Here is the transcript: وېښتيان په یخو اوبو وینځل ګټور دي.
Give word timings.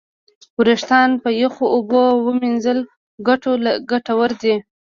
وېښتيان 0.57 1.11
په 1.23 1.29
یخو 1.41 1.65
اوبو 1.75 2.01
وینځل 2.25 2.79
ګټور 3.91 4.29
دي. 4.41 4.55